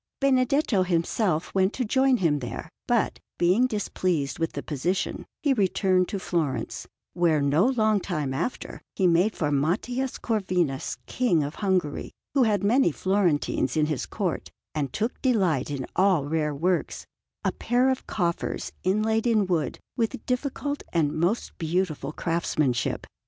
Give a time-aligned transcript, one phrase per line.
[0.19, 6.07] Benedetto himself went to join him there; but, being displeased with the position, he returned
[6.07, 12.09] to Florence, where, no long time after, he made for Matthias Corvinus, King of Hungary,
[12.33, 17.05] who had many Florentines in his Court and took delight in all rare works,
[17.43, 23.05] a pair of coffers inlaid in wood with difficult and most beautiful craftsmanship.